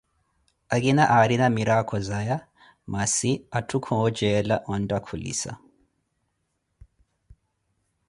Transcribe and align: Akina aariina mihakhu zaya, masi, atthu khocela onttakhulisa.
Akina 0.75 1.03
aariina 1.15 1.47
mihakhu 1.57 1.95
zaya, 2.07 2.37
masi, 2.91 3.31
atthu 3.57 3.77
khocela 3.85 4.55
onttakhulisa. 4.71 5.51